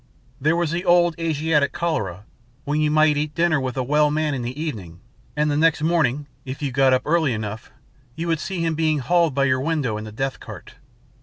[0.41, 2.23] There was the old Asiatic cholera,
[2.63, 4.99] when you might eat dinner with a well man in the evening,
[5.35, 7.69] and the next morning, if you got up early enough,
[8.15, 10.73] you would see him being hauled by your window in the death cart.